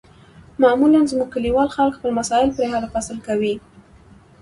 معمولا 0.61 0.99
زموږ 1.11 1.29
کلیوال 1.35 1.67
خلک 1.75 1.93
خپل 1.97 2.11
مسایل 2.19 2.49
پرې 2.55 2.67
حل 2.73 2.83
و 2.85 2.91
فصل 2.95 3.17
کوي. 3.27 3.53